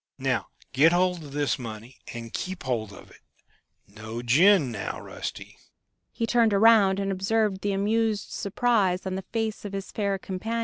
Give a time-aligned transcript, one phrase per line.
[0.17, 3.21] Now, get hold of this money, and keep hold of it.
[3.87, 5.59] No gin now, Rusty!"